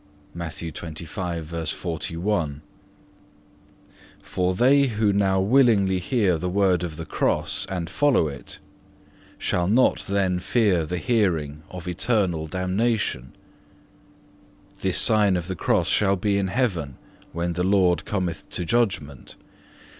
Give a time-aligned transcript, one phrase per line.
[0.33, 0.49] (2)
[4.23, 8.57] For they who now willingly hear the word of the Cross and follow it,
[9.37, 13.35] shall not then fear the hearing of eternal damnation.
[14.81, 16.97] This sign of the Cross shall be in heaven
[17.31, 19.35] when the Lord cometh to Judgment.